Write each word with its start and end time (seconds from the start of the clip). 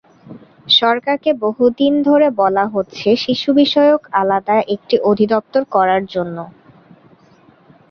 সরকারকে 0.79 1.31
বহু 1.43 1.63
দিন 1.79 1.93
ধরে 2.03 2.27
বলা 2.41 2.65
হচ্ছে 2.67 3.09
শিশুবিষয়ক 3.23 4.01
আলাদা 4.21 4.55
একটি 4.75 4.95
অধিদপ্তর 5.09 5.61
করার 5.75 6.03
জন্য। 6.13 6.37